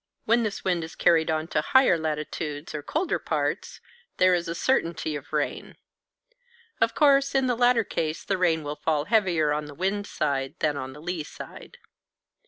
[0.25, 3.79] When this wind is carried on to higher latitudes, or colder parts,
[4.17, 5.75] there is a certainty of rain.
[6.79, 10.55] Of course, in the latter case the rain will fall heavier on the wind side
[10.57, 11.77] than on the lee side.